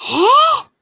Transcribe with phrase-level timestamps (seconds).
[0.00, 0.73] えー